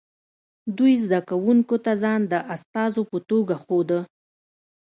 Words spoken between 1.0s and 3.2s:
زده کوونکو ته ځان د استازو په